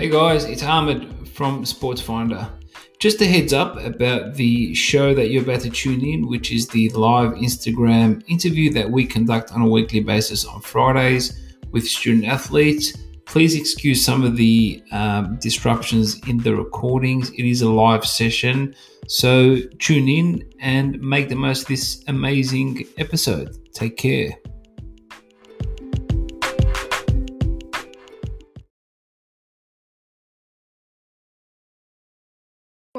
Hey 0.00 0.08
guys, 0.08 0.46
it's 0.46 0.62
Ahmed 0.62 1.28
from 1.28 1.66
Sports 1.66 2.00
Finder. 2.00 2.50
Just 2.98 3.20
a 3.20 3.26
heads 3.26 3.52
up 3.52 3.78
about 3.84 4.32
the 4.32 4.72
show 4.74 5.12
that 5.12 5.28
you're 5.28 5.42
about 5.42 5.60
to 5.60 5.68
tune 5.68 6.02
in, 6.02 6.26
which 6.26 6.52
is 6.52 6.66
the 6.68 6.88
live 6.94 7.32
Instagram 7.32 8.24
interview 8.26 8.72
that 8.72 8.90
we 8.90 9.04
conduct 9.04 9.52
on 9.52 9.60
a 9.60 9.68
weekly 9.68 10.00
basis 10.00 10.46
on 10.46 10.62
Fridays 10.62 11.38
with 11.70 11.86
student 11.86 12.24
athletes. 12.24 12.96
Please 13.26 13.54
excuse 13.54 14.02
some 14.02 14.24
of 14.24 14.38
the 14.38 14.82
um, 14.90 15.36
disruptions 15.38 16.18
in 16.26 16.38
the 16.38 16.56
recordings. 16.56 17.28
It 17.32 17.44
is 17.44 17.60
a 17.60 17.68
live 17.68 18.06
session, 18.06 18.74
so 19.06 19.58
tune 19.80 20.08
in 20.08 20.50
and 20.60 20.98
make 21.02 21.28
the 21.28 21.36
most 21.36 21.60
of 21.64 21.68
this 21.68 22.02
amazing 22.08 22.86
episode. 22.96 23.54
Take 23.74 23.98
care. 23.98 24.30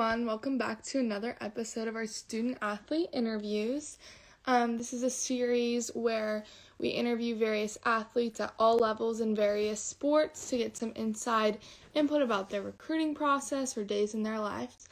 Everyone. 0.01 0.25
Welcome 0.25 0.57
back 0.57 0.81
to 0.85 0.99
another 0.99 1.35
episode 1.41 1.87
of 1.87 1.95
our 1.95 2.07
student 2.07 2.57
athlete 2.63 3.09
interviews. 3.13 3.99
Um, 4.47 4.79
this 4.79 4.93
is 4.93 5.03
a 5.03 5.11
series 5.11 5.89
where 5.89 6.43
we 6.79 6.87
interview 6.87 7.35
various 7.35 7.77
athletes 7.85 8.39
at 8.39 8.51
all 8.57 8.77
levels 8.77 9.19
in 9.19 9.35
various 9.35 9.79
sports 9.79 10.49
to 10.49 10.57
get 10.57 10.75
some 10.75 10.91
inside 10.95 11.59
input 11.93 12.23
about 12.23 12.49
their 12.49 12.63
recruiting 12.63 13.13
process 13.13 13.77
or 13.77 13.83
days 13.83 14.15
in 14.15 14.23
their 14.23 14.39
lives. 14.39 14.89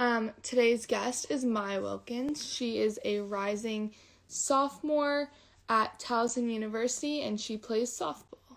Um, 0.00 0.32
today's 0.42 0.84
guest 0.84 1.26
is 1.30 1.44
Maya 1.44 1.80
Wilkins. 1.80 2.52
She 2.52 2.78
is 2.78 2.98
a 3.04 3.20
rising 3.20 3.94
sophomore 4.26 5.30
at 5.68 5.96
Towson 6.00 6.50
University 6.50 7.22
and 7.22 7.40
she 7.40 7.56
plays 7.56 7.96
softball. 7.96 8.56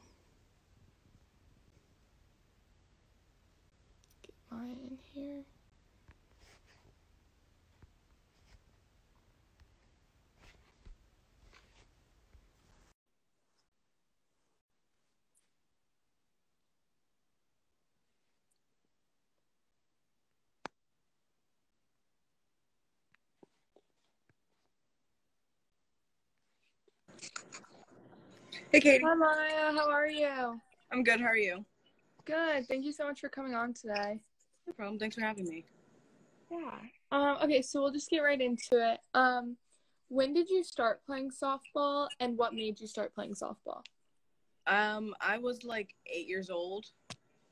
Get 4.23 4.33
Maya 4.50 4.72
in 4.72 4.97
here. 5.13 5.44
Hey, 28.71 28.79
Katie. 28.79 29.03
Hi 29.05 29.13
Maya, 29.13 29.71
how 29.71 29.89
are 29.89 30.07
you? 30.07 30.59
I'm 30.91 31.03
good. 31.03 31.21
How 31.21 31.27
are 31.27 31.38
you? 31.38 31.63
Good. 32.25 32.67
Thank 32.67 32.85
you 32.85 32.91
so 32.91 33.05
much 33.05 33.19
for 33.19 33.29
coming 33.29 33.53
on 33.53 33.73
today. 33.73 34.19
No 34.66 34.73
problem. 34.73 34.97
Thanks 34.97 35.16
for 35.16 35.21
having 35.21 35.47
me. 35.47 35.66
Yeah. 36.50 36.72
Um, 37.11 37.38
okay, 37.44 37.61
so 37.61 37.81
we'll 37.81 37.91
just 37.91 38.09
get 38.09 38.22
right 38.22 38.41
into 38.41 38.91
it. 38.94 39.00
Um, 39.13 39.57
when 40.07 40.34
did 40.34 40.50
you 40.50 40.63
start 40.63 41.06
playing 41.06 41.31
softball 41.31 42.07
and 42.19 42.38
what 42.38 42.53
made 42.53 42.79
you 42.79 42.88
start 42.88 43.13
playing 43.13 43.35
softball? 43.35 43.81
Um, 44.66 45.13
I 45.22 45.38
was 45.38 45.63
like 45.63 45.94
eight 46.07 46.28
years 46.28 46.50
old, 46.50 46.85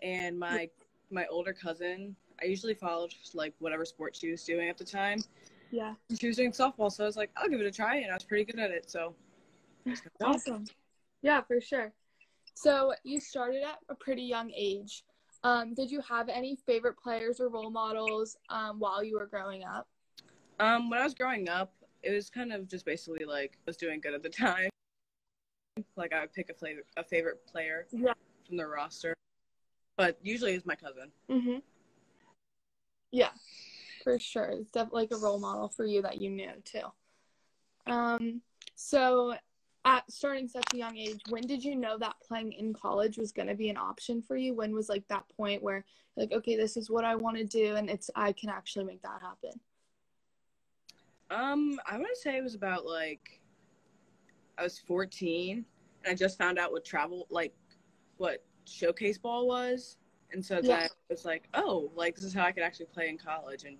and 0.02 0.40
my 0.40 0.70
my 1.12 1.26
older 1.28 1.54
cousin. 1.54 2.16
I 2.42 2.46
usually 2.46 2.74
followed 2.74 3.14
like 3.36 3.54
whatever 3.60 3.86
sport 3.86 4.16
she 4.16 4.32
was 4.32 4.44
doing 4.44 4.70
at 4.70 4.78
the 4.78 4.86
time. 4.86 5.24
Yeah. 5.70 5.94
She 6.20 6.28
was 6.28 6.38
doing 6.38 6.52
softball, 6.52 6.92
so 6.92 7.04
I 7.04 7.08
was 7.08 7.18
like, 7.18 7.30
I'll 7.38 7.48
give 7.48 7.60
it 7.60 7.66
a 7.68 7.72
try, 7.72 7.98
and 7.98 8.10
I 8.10 8.16
was 8.16 8.24
pretty 8.24 8.46
good 8.46 8.60
at 8.60 8.72
it. 8.72 8.90
So. 8.90 9.14
Awesome. 10.24 10.66
Yeah, 11.22 11.42
for 11.42 11.60
sure. 11.62 11.94
So 12.54 12.94
you 13.04 13.20
started 13.20 13.64
at 13.64 13.80
a 13.90 13.96
pretty 13.96 14.24
young 14.24 14.52
age. 14.56 15.04
Um, 15.44 15.74
did 15.74 15.90
you 15.90 16.02
have 16.02 16.30
any 16.30 16.56
favorite 16.68 16.96
players 17.02 17.40
or 17.40 17.50
role 17.50 17.72
models 17.72 18.38
um, 18.50 18.80
while 18.80 19.04
you 19.04 19.18
were 19.18 19.26
growing 19.26 19.64
up? 19.64 19.88
Um, 20.60 20.90
when 20.90 21.00
I 21.00 21.04
was 21.04 21.16
growing 21.16 21.50
up, 21.50 21.74
it 22.04 22.12
was 22.12 22.30
kind 22.30 22.54
of 22.54 22.68
just 22.68 22.86
basically 22.86 23.26
like 23.26 23.54
I 23.56 23.64
was 23.66 23.78
doing 23.78 24.00
good 24.00 24.14
at 24.14 24.22
the 24.22 24.30
time. 24.30 24.70
Like 25.96 26.14
I 26.14 26.22
would 26.22 26.34
pick 26.34 26.50
a 26.50 26.54
flavor, 26.54 26.82
a 26.98 27.04
favorite 27.04 27.46
player 27.48 27.88
Yeah. 27.92 28.14
from 28.48 28.58
the 28.58 28.68
roster, 28.68 29.16
but 29.98 30.20
usually 30.22 30.54
it's 30.54 30.66
my 30.66 30.76
cousin. 30.76 31.12
Mm-hmm. 31.30 31.60
Yeah, 33.12 33.32
for 34.04 34.20
sure. 34.20 34.52
It's 34.52 34.72
definitely 34.72 35.04
like 35.04 35.12
a 35.12 35.18
role 35.18 35.40
model 35.40 35.70
for 35.70 35.86
you 35.86 36.02
that 36.04 36.22
you 36.22 36.30
knew 36.30 36.52
too. 36.64 37.92
Um, 37.92 38.42
so 38.76 39.36
at 39.86 40.10
starting 40.12 40.48
such 40.48 40.74
a 40.74 40.78
young 40.78 40.98
age, 40.98 41.20
when 41.30 41.42
did 41.42 41.64
you 41.64 41.76
know 41.76 41.98
that 41.98 42.16
playing 42.26 42.54
in 42.54 42.74
college 42.74 43.18
was 43.18 43.32
going 43.32 43.48
to 43.48 43.56
be 43.56 43.70
an 43.70 43.78
option 43.78 44.22
for 44.22 44.36
you? 44.36 44.54
When 44.54 44.74
was 44.74 44.90
like 44.90 45.08
that 45.08 45.24
point 45.36 45.64
where 45.64 45.84
like, 46.16 46.32
okay, 46.32 46.56
this 46.56 46.78
is 46.78 46.90
what 46.90 47.04
I 47.04 47.16
want 47.16 47.38
to 47.38 47.44
do, 47.46 47.76
and 47.76 47.90
it's 47.90 48.10
I 48.16 48.32
can 48.34 48.50
actually 48.50 48.86
make 48.86 49.02
that 49.02 49.22
happen? 49.22 49.60
Um, 51.32 51.80
I 51.90 51.98
want 51.98 52.10
to 52.14 52.20
say 52.22 52.38
it 52.38 52.44
was 52.44 52.56
about 52.56 52.86
like 52.86 53.42
I 54.58 54.64
was 54.64 54.78
14 54.80 55.66
and 56.04 56.12
I 56.12 56.14
just 56.14 56.38
found 56.38 56.60
out 56.60 56.72
what 56.72 56.84
travel 56.84 57.26
like 57.30 57.54
what 58.18 58.44
showcase 58.66 59.18
ball 59.18 59.48
was, 59.48 59.98
and 60.32 60.46
so 60.46 60.56
Yeah. 60.56 60.62
then 60.62 60.78
I 60.82 60.90
was 61.10 61.26
like, 61.26 61.48
oh, 61.54 61.92
like 61.96 62.16
this 62.16 62.26
is 62.26 62.34
how 62.34 62.44
I 62.44 62.52
could 62.52 62.64
actually 62.64 62.88
play 62.88 63.10
in 63.10 63.18
college 63.18 63.64
and 63.64 63.78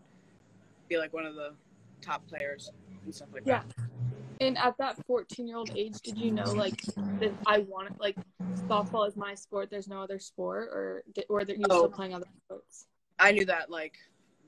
be 0.90 0.98
like 0.98 1.14
one 1.14 1.26
of 1.26 1.36
the 1.36 1.54
top 2.02 2.26
players 2.28 2.72
and 3.04 3.14
stuff 3.14 3.30
like 3.34 3.44
Yeah. 3.46 3.60
that. 3.60 3.76
And 4.42 4.58
at 4.58 4.76
that 4.80 4.98
14 5.06 5.48
year 5.48 5.56
old 5.56 5.72
age, 5.76 6.02
did 6.02 6.18
you 6.18 6.32
know 6.32 6.52
like 6.52 6.84
that 7.20 7.36
I 7.46 7.60
wanted 7.60 7.94
like 8.00 8.18
softball 8.70 9.08
is 9.08 9.16
my 9.16 9.36
sport? 9.36 9.70
There's 9.70 9.88
no 9.88 10.02
other 10.02 10.18
sport, 10.18 10.70
or 10.70 11.04
or 11.30 11.46
that 11.46 11.58
you 11.58 11.66
Oh. 11.70 11.78
still 11.78 11.90
playing 11.90 12.16
other 12.16 12.26
sports? 12.46 12.88
I 13.20 13.32
knew 13.32 13.46
that 13.46 13.70
like 13.70 13.98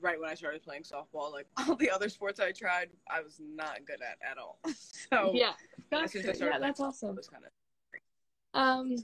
right 0.00 0.20
when 0.20 0.28
I 0.28 0.34
started 0.34 0.64
playing 0.64 0.82
softball. 0.82 1.30
Like 1.32 1.46
all 1.68 1.76
the 1.76 1.90
other 1.90 2.08
sports 2.08 2.40
I 2.40 2.50
tried, 2.50 2.90
I 3.08 3.20
was 3.22 3.40
not 3.40 3.86
good 3.86 4.00
at 4.02 4.18
at 4.28 4.36
all. 4.36 4.58
so 4.74 5.30
yeah, 5.32 5.52
as 5.92 6.10
soon 6.10 6.28
I 6.28 6.32
started 6.32 6.54
yeah, 6.54 6.58
that's 6.58 6.80
awesome. 6.80 7.16
Kind 7.30 7.44
of 7.44 8.60
Um, 8.60 8.96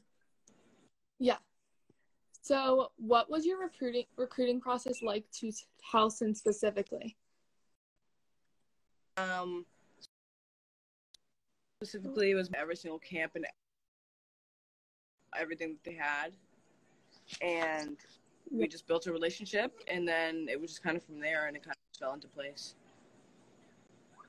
yeah. 1.21 1.37
So, 2.43 2.91
what 2.97 3.31
was 3.31 3.47
your 3.47 3.61
recruiting 3.61 4.07
recruiting 4.17 4.61
process 4.61 5.03
like 5.03 5.31
to 5.39 5.53
Towson 5.93 6.37
specifically? 6.37 7.17
Um, 9.17 9.67
specifically, 11.83 12.31
it 12.31 12.35
was 12.35 12.51
every 12.55 12.77
single 12.77 12.99
camp 12.99 13.33
and 13.37 13.47
everything 15.39 15.71
that 15.71 15.91
they 15.91 15.97
had, 15.97 16.33
and 17.41 17.97
we 18.51 18.69
just 18.69 18.87
built 18.87 19.07
a 19.07 19.13
relationship, 19.13 19.73
and 19.89 20.07
then 20.07 20.47
it 20.51 20.61
was 20.61 20.73
just 20.73 20.83
kind 20.83 20.97
of 20.97 21.03
from 21.05 21.19
there, 21.21 21.47
and 21.47 21.57
it 21.57 21.63
kind 21.65 21.75
of 21.75 21.99
fell 21.99 22.13
into 22.13 22.29
place. 22.29 22.75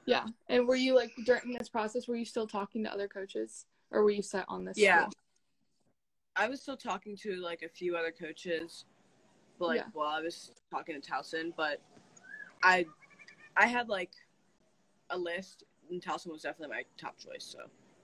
Yeah. 0.05 0.25
And 0.47 0.65
were 0.65 0.77
you 0.77 0.95
like 0.95 1.11
during 1.25 1.53
this 1.57 1.67
process? 1.67 2.07
Were 2.07 2.15
you 2.15 2.25
still 2.25 2.47
talking 2.47 2.85
to 2.85 2.93
other 2.93 3.09
coaches, 3.09 3.65
or 3.91 4.03
were 4.03 4.11
you 4.11 4.21
set 4.21 4.45
on 4.47 4.63
this? 4.63 4.77
Yeah. 4.77 5.01
school? 5.01 5.13
I 6.37 6.47
was 6.47 6.61
still 6.61 6.77
talking 6.77 7.17
to 7.17 7.35
like 7.41 7.63
a 7.63 7.69
few 7.69 7.97
other 7.97 8.11
coaches, 8.11 8.85
but 9.59 9.67
like 9.67 9.77
Yeah. 9.77 9.87
while 9.91 10.07
I 10.07 10.21
was 10.21 10.53
talking 10.69 10.99
to 10.99 11.11
Towson, 11.11 11.51
but 11.57 11.81
I, 12.63 12.85
I 13.57 13.67
had 13.67 13.89
like 13.89 14.11
a 15.09 15.17
list, 15.17 15.65
and 15.91 16.01
Towson 16.01 16.31
was 16.31 16.41
definitely 16.41 16.75
my 16.75 16.83
top 16.97 17.17
choice. 17.17 17.43
So 17.43 17.59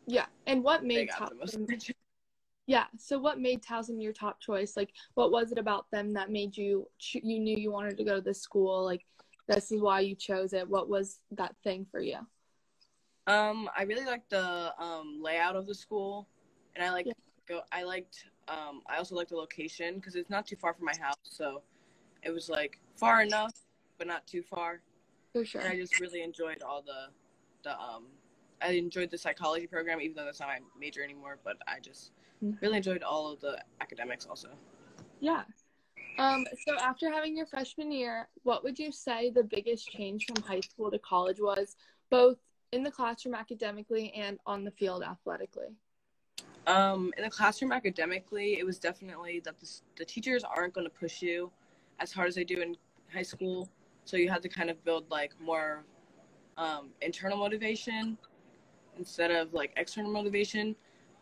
Yeah. 0.06 0.26
And 0.46 0.64
what 0.64 0.84
made 0.84 1.10
got 1.10 1.30
the 1.30 1.36
most 1.36 1.58
Towson? 1.58 1.94
Yeah. 2.68 2.84
So, 2.98 3.18
what 3.18 3.40
made 3.40 3.64
Towson 3.64 4.02
your 4.04 4.12
top 4.12 4.42
choice? 4.42 4.76
Like, 4.76 4.90
what 5.14 5.32
was 5.32 5.54
it 5.54 5.58
about 5.58 5.90
them 5.90 6.12
that 6.14 6.30
made 6.30 6.58
you 6.58 6.86
you 7.14 7.40
knew 7.40 7.56
you 7.56 7.72
wanted 7.72 7.96
to 7.98 8.04
go 8.04 8.16
to 8.16 8.22
this 8.22 8.42
school? 8.42 8.84
Like, 8.84 9.06
this 9.48 9.72
is 9.72 9.82
why 9.82 10.02
you 10.02 10.16
chose 10.16 10.52
it. 10.52 10.68
What 10.68 10.90
was 10.90 11.22
that 11.32 11.56
thing 11.64 11.88
for 11.90 12.02
you? 12.02 12.18
Um, 13.26 13.70
I 13.78 13.84
really 13.84 14.06
liked 14.06 14.30
the 14.32 14.74
um, 14.84 15.20
layout 15.22 15.56
of 15.56 15.66
the 15.66 15.74
school, 15.74 16.28
and 16.76 16.84
I 16.84 16.92
like 16.92 17.06
Yeah. 17.06 17.14
go. 17.48 17.62
I 17.72 17.84
liked. 17.84 18.26
Um, 18.50 18.82
I 18.86 18.98
also 18.98 19.16
liked 19.16 19.30
the 19.30 19.38
location 19.38 19.96
because 19.96 20.16
it's 20.16 20.30
not 20.30 20.46
too 20.46 20.58
far 20.58 20.74
from 20.74 20.86
my 20.86 20.96
house, 21.00 21.16
so 21.24 21.62
it 22.22 22.32
was 22.32 22.50
like 22.50 22.80
far 22.98 23.22
enough, 23.22 23.54
but 23.98 24.08
not 24.08 24.28
too 24.28 24.44
far. 24.44 24.82
For 25.32 25.46
sure. 25.46 25.62
And 25.62 25.70
I 25.72 25.78
just 25.78 26.02
really 26.02 26.22
enjoyed 26.22 26.62
all 26.62 26.82
the 26.82 27.08
the 27.64 27.80
um 27.80 28.06
I 28.62 28.72
enjoyed 28.72 29.12
the 29.12 29.18
psychology 29.18 29.68
program, 29.68 30.02
even 30.02 30.16
though 30.16 30.26
that's 30.26 30.40
not 30.40 30.50
my 30.50 30.60
major 30.80 31.04
anymore. 31.04 31.38
But 31.44 31.58
I 31.68 31.80
just 31.80 32.12
Mhm. 32.44 32.60
really 32.62 32.78
enjoyed 32.78 33.04
all 33.04 33.32
of 33.32 33.40
the 33.40 33.64
academics 33.82 34.26
also. 34.26 34.50
Yeah. 35.20 35.44
Um, 36.20 36.46
so 36.66 36.76
after 36.80 37.12
having 37.12 37.38
your 37.38 37.46
freshman 37.46 37.92
year, 37.92 38.28
what 38.44 38.64
would 38.64 38.80
you 38.80 38.92
say 38.92 39.30
the 39.30 39.44
biggest 39.44 39.88
change 39.90 40.26
from 40.26 40.42
high 40.44 40.62
school 40.62 40.90
to 40.90 40.98
college 41.00 41.40
was, 41.40 41.76
both 42.10 42.40
in 42.72 42.84
the 42.84 42.92
classroom 42.92 43.36
academically 43.36 44.12
and 44.14 44.40
on 44.46 44.64
the 44.64 44.72
field 44.72 45.04
athletically? 45.04 45.76
Um, 46.66 47.14
in 47.18 47.24
the 47.24 47.30
classroom 47.30 47.72
academically, 47.72 48.58
it 48.58 48.66
was 48.66 48.80
definitely 48.80 49.40
that 49.42 49.60
the, 49.60 49.72
the 49.98 50.06
teachers 50.06 50.44
aren't 50.44 50.74
going 50.74 50.86
to 50.86 50.94
push 50.94 51.22
you 51.22 51.52
as 52.00 52.12
hard 52.12 52.28
as 52.28 52.36
they 52.36 52.44
do 52.44 52.62
in 52.62 52.76
high 53.14 53.22
school. 53.22 53.70
So 54.06 54.18
you 54.18 54.30
have 54.30 54.42
to 54.42 54.50
kind 54.50 54.70
of 54.70 54.84
build 54.84 55.10
like 55.10 55.40
more 55.40 55.86
um, 56.58 56.90
internal 57.02 57.38
motivation 57.38 58.18
instead 58.98 59.32
of 59.32 59.54
like 59.54 59.72
external 59.78 60.12
motivation. 60.12 60.76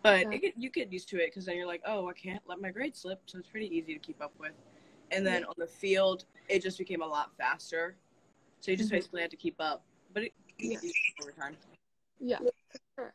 But 0.03 0.21
Yeah. 0.21 0.31
it 0.31 0.41
get, 0.41 0.53
you 0.57 0.69
get 0.69 0.93
used 0.93 1.09
to 1.09 1.17
it 1.17 1.27
because 1.27 1.45
then 1.45 1.57
you're 1.57 1.67
like, 1.67 1.81
oh, 1.85 2.07
I 2.07 2.13
can't 2.13 2.41
let 2.47 2.61
my 2.61 2.69
grades 2.69 2.99
slip. 2.99 3.21
So 3.25 3.39
it's 3.39 3.47
pretty 3.47 3.75
easy 3.75 3.93
to 3.93 3.99
keep 3.99 4.21
up 4.21 4.33
with. 4.39 4.53
And 5.11 5.25
then 5.25 5.41
Yeah. 5.41 5.47
on 5.47 5.55
the 5.57 5.67
field, 5.67 6.25
it 6.47 6.61
just 6.61 6.77
became 6.77 7.01
a 7.01 7.07
lot 7.07 7.31
faster. 7.37 7.95
So 8.59 8.71
you 8.71 8.77
just 8.77 8.89
Mhm. 8.89 8.93
basically 8.93 9.21
had 9.21 9.31
to 9.31 9.37
keep 9.37 9.55
up. 9.59 9.83
But 10.13 10.23
it, 10.23 10.33
Yeah. 10.57 10.69
get 10.75 10.83
used 10.83 10.95
to 10.95 11.23
it 11.23 11.23
over 11.23 11.31
time. 11.31 11.57
Yeah, 12.19 12.39
sure. 12.95 13.13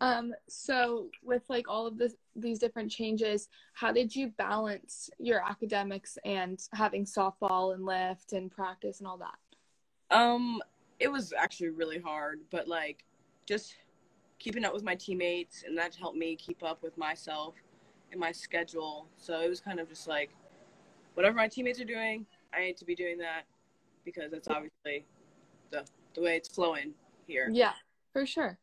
Um, 0.00 0.34
so 0.48 1.10
with 1.22 1.42
like 1.50 1.68
all 1.68 1.86
of 1.86 1.98
this 1.98 2.14
these 2.34 2.58
different 2.58 2.90
changes, 2.90 3.48
how 3.74 3.92
did 3.92 4.14
you 4.14 4.28
balance 4.28 5.10
your 5.18 5.42
academics 5.44 6.16
and 6.24 6.58
having 6.72 7.04
softball 7.04 7.74
and 7.74 7.84
lift 7.84 8.32
and 8.32 8.50
practice 8.50 9.00
and 9.00 9.08
all 9.08 9.18
that? 9.18 9.38
Um, 10.10 10.62
it 11.00 11.10
was 11.10 11.32
actually 11.36 11.70
really 11.70 11.98
hard, 11.98 12.40
but 12.50 12.68
like 12.68 13.04
just 13.46 13.74
keeping 14.38 14.64
up 14.64 14.72
with 14.72 14.84
my 14.84 14.94
teammates 14.94 15.64
and 15.66 15.76
that 15.76 15.94
helped 15.94 16.16
me 16.16 16.36
keep 16.36 16.62
up 16.62 16.82
with 16.82 16.96
myself 16.96 17.54
and 18.12 18.20
my 18.20 18.30
schedule. 18.30 19.08
So 19.16 19.40
it 19.40 19.48
was 19.48 19.60
kind 19.60 19.80
of 19.80 19.88
just 19.88 20.06
like 20.06 20.30
whatever 21.14 21.36
my 21.36 21.48
teammates 21.48 21.80
are 21.80 21.84
doing, 21.84 22.26
I 22.54 22.60
need 22.60 22.76
to 22.76 22.84
be 22.84 22.94
doing 22.94 23.18
that 23.18 23.42
because 24.04 24.30
that's 24.30 24.48
obviously 24.48 25.06
the 25.70 25.84
the 26.14 26.20
way 26.20 26.36
it's 26.36 26.48
flowing 26.48 26.92
here. 27.26 27.48
Yeah, 27.50 27.72
for 28.12 28.26
sure. 28.26 28.58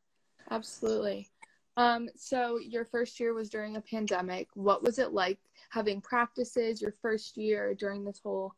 Absolutely. 0.52 1.30
Um, 1.78 2.10
so 2.16 2.58
your 2.58 2.86
first 2.86 3.20
year 3.20 3.34
was 3.34 3.50
during 3.50 3.76
a 3.76 3.82
pandemic. 3.82 4.48
What 4.56 4.84
was 4.84 5.00
it 5.00 5.14
like 5.14 5.40
having 5.70 6.02
practices 6.02 6.82
your 6.82 6.94
first 7.02 7.38
year 7.38 7.74
during 7.76 8.04
this 8.04 8.20
whole 8.24 8.54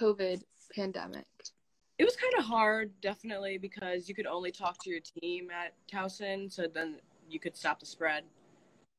COVID 0.00 0.42
pandemic? 0.74 1.26
It 1.98 2.04
was 2.04 2.16
kind 2.16 2.32
of 2.38 2.44
hard, 2.44 2.92
definitely, 3.00 3.58
because 3.58 4.08
you 4.08 4.14
could 4.14 4.26
only 4.26 4.50
talk 4.50 4.82
to 4.82 4.90
your 4.90 5.00
team 5.00 5.50
at 5.50 5.74
Towson, 5.90 6.50
so 6.50 6.66
then 6.66 7.00
you 7.28 7.38
could 7.38 7.56
stop 7.56 7.78
the 7.78 7.86
spread. 7.86 8.24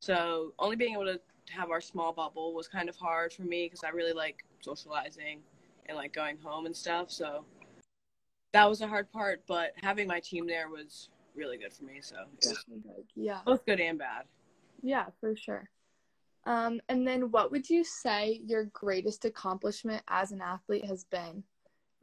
So 0.01 0.53
only 0.59 0.75
being 0.75 0.93
able 0.93 1.05
to 1.05 1.19
have 1.49 1.71
our 1.71 1.81
small 1.81 2.13
bubble 2.13 2.53
was 2.53 2.67
kind 2.67 2.89
of 2.89 2.95
hard 2.95 3.33
for 3.33 3.43
me 3.43 3.65
because 3.65 3.83
I 3.83 3.89
really 3.89 4.13
like 4.13 4.43
socializing 4.61 5.39
and 5.87 5.97
like 5.97 6.13
going 6.13 6.37
home 6.37 6.65
and 6.65 6.75
stuff. 6.75 7.11
So 7.11 7.45
that 8.53 8.69
was 8.69 8.81
a 8.81 8.87
hard 8.87 9.11
part, 9.11 9.43
but 9.47 9.73
having 9.81 10.07
my 10.07 10.19
team 10.19 10.47
there 10.47 10.69
was 10.69 11.09
really 11.35 11.57
good 11.57 11.73
for 11.73 11.83
me. 11.85 11.99
So 12.01 12.15
Yeah. 13.15 13.39
both 13.45 13.65
good 13.65 13.79
and 13.79 13.97
bad. 13.97 14.25
Yeah, 14.81 15.05
for 15.19 15.35
sure. 15.35 15.69
Um, 16.45 16.81
and 16.89 17.07
then 17.07 17.31
what 17.31 17.51
would 17.51 17.69
you 17.69 17.83
say 17.83 18.41
your 18.45 18.65
greatest 18.65 19.25
accomplishment 19.25 20.03
as 20.07 20.31
an 20.31 20.41
athlete 20.41 20.85
has 20.85 21.05
been? 21.05 21.43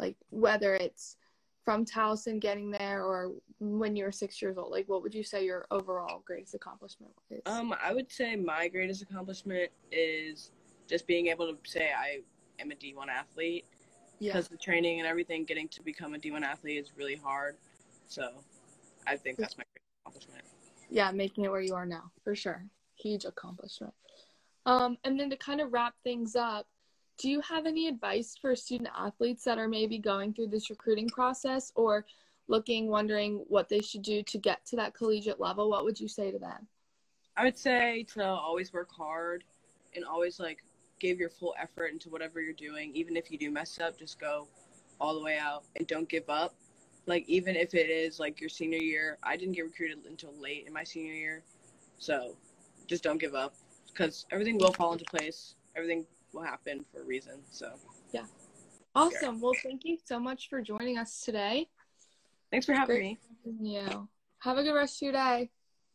Like 0.00 0.16
whether 0.30 0.74
it's 0.74 1.16
from 1.64 1.84
Towson 1.84 2.40
getting 2.40 2.70
there 2.70 3.04
or 3.04 3.32
when 3.60 3.94
you 3.94 4.04
were 4.04 4.12
six 4.12 4.40
years 4.40 4.56
old, 4.56 4.72
like 4.72 4.88
what 4.88 5.02
would 5.02 5.14
you 5.14 5.22
say 5.22 5.44
your 5.44 5.66
overall 5.70 6.22
greatest 6.24 6.54
accomplishment 6.54 7.12
is? 7.30 7.42
Um, 7.44 7.74
I 7.82 7.92
would 7.92 8.10
say 8.10 8.34
my 8.34 8.66
greatest 8.68 9.02
accomplishment 9.02 9.70
is 9.92 10.52
just 10.88 11.06
being 11.06 11.26
able 11.26 11.52
to 11.52 11.58
say 11.70 11.90
I 11.96 12.20
am 12.58 12.70
a 12.70 12.74
D1 12.74 13.08
athlete. 13.08 13.66
yeah. 14.18 14.32
because 14.32 14.48
the 14.48 14.56
training 14.56 15.00
and 15.00 15.06
everything 15.06 15.44
getting 15.44 15.68
to 15.68 15.82
become 15.82 16.14
a 16.14 16.18
D1 16.18 16.42
athlete 16.42 16.78
is 16.78 16.92
really 16.96 17.16
hard. 17.16 17.56
So 18.08 18.30
I 19.06 19.16
think 19.16 19.36
that's 19.36 19.58
my 19.58 19.64
greatest 19.64 19.90
accomplishment. 20.02 20.44
yeah, 20.88 21.10
making 21.12 21.44
it 21.44 21.50
where 21.50 21.60
you 21.60 21.74
are 21.74 21.86
now, 21.86 22.10
for 22.24 22.34
sure. 22.34 22.64
Huge 22.96 23.26
accomplishment. 23.26 23.92
Um, 24.66 24.96
and 25.04 25.20
then 25.20 25.30
to 25.30 25.36
kind 25.36 25.60
of 25.60 25.72
wrap 25.72 25.94
things 26.04 26.36
up, 26.36 26.66
do 27.20 27.28
you 27.28 27.42
have 27.42 27.66
any 27.66 27.86
advice 27.86 28.34
for 28.40 28.56
student 28.56 28.88
athletes 28.96 29.44
that 29.44 29.58
are 29.58 29.68
maybe 29.68 29.98
going 29.98 30.32
through 30.32 30.46
this 30.46 30.70
recruiting 30.70 31.06
process 31.06 31.70
or 31.74 32.06
looking, 32.48 32.88
wondering 32.88 33.44
what 33.48 33.68
they 33.68 33.80
should 33.80 34.00
do 34.00 34.22
to 34.22 34.38
get 34.38 34.64
to 34.64 34.76
that 34.76 34.94
collegiate 34.94 35.38
level? 35.38 35.68
What 35.68 35.84
would 35.84 36.00
you 36.00 36.08
say 36.08 36.30
to 36.30 36.38
them? 36.38 36.66
I 37.36 37.44
would 37.44 37.58
say 37.58 38.06
to 38.14 38.24
always 38.24 38.72
work 38.72 38.88
hard 38.90 39.44
and 39.94 40.02
always 40.02 40.40
like 40.40 40.64
give 40.98 41.18
your 41.18 41.28
full 41.28 41.54
effort 41.60 41.88
into 41.88 42.08
whatever 42.08 42.40
you're 42.40 42.54
doing. 42.54 42.90
Even 42.94 43.18
if 43.18 43.30
you 43.30 43.36
do 43.36 43.50
mess 43.50 43.78
up, 43.78 43.98
just 43.98 44.18
go 44.18 44.48
all 44.98 45.12
the 45.12 45.22
way 45.22 45.36
out 45.36 45.64
and 45.76 45.86
don't 45.86 46.08
give 46.08 46.28
up. 46.30 46.54
Like 47.04 47.28
even 47.28 47.54
if 47.54 47.74
it 47.74 47.90
is 47.90 48.18
like 48.18 48.40
your 48.40 48.48
senior 48.48 48.82
year, 48.82 49.18
I 49.22 49.36
didn't 49.36 49.56
get 49.56 49.62
recruited 49.62 49.98
until 50.08 50.32
late 50.40 50.64
in 50.66 50.72
my 50.72 50.84
senior 50.84 51.12
year. 51.12 51.42
So 51.98 52.34
just 52.86 53.02
don't 53.02 53.20
give 53.20 53.34
up 53.34 53.54
because 53.88 54.24
everything 54.30 54.56
will 54.56 54.72
fall 54.72 54.92
into 54.92 55.04
place. 55.04 55.54
Everything 55.76 56.06
will 56.32 56.42
happen 56.42 56.84
for 56.92 57.02
a 57.02 57.04
reason. 57.04 57.40
So 57.50 57.72
yeah. 58.12 58.24
Awesome. 58.94 59.40
Well, 59.40 59.52
thank 59.62 59.84
you 59.84 59.98
so 60.04 60.18
much 60.18 60.48
for 60.48 60.60
joining 60.60 60.98
us 60.98 61.22
today. 61.24 61.68
thanks 62.50 62.66
for 62.66 62.72
having 62.72 62.96
Great. 62.96 63.18
me. 63.44 63.74
You. 63.74 64.08
Have 64.40 64.58
a 64.58 64.62
good 64.62 64.74
rest 64.74 64.96
of 64.96 65.02
your 65.02 65.12
day. 65.12 65.50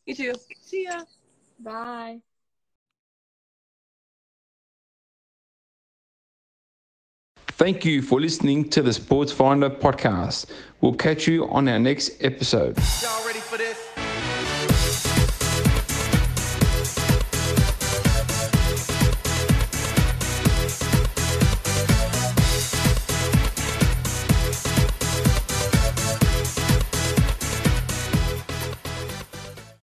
You 0.06 0.16
too. 0.16 0.34
See 0.62 0.86
ya. 0.86 1.02
Bye. 1.60 2.22
Thank 7.58 7.86
you 7.86 8.02
for 8.02 8.20
listening 8.20 8.70
to 8.70 8.82
the 8.82 8.92
Sports 8.92 9.32
Finder 9.32 9.70
podcast. 9.70 10.52
We'll 10.82 10.94
catch 10.94 11.26
you 11.26 11.48
on 11.48 11.70
our 11.70 11.80
next 11.80 12.22
episode. 12.22 12.78
Y'all 13.02 13.26
ready 13.26 13.40
for 13.40 13.58
this? 13.58 13.85